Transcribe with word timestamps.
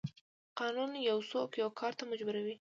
قانون 0.59 0.91
یو 1.09 1.19
څوک 1.31 1.49
یو 1.61 1.69
کار 1.79 1.91
ته 1.99 2.03
مجبوروي. 2.11 2.55